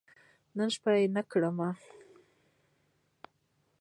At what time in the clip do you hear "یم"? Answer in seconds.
1.51-1.57